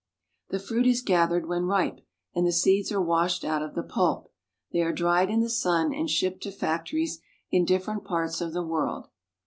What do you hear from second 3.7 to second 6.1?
the pulp. They are dried in the sun and